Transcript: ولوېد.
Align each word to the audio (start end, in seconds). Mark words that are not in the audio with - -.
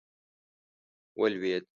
ولوېد. 1.19 1.65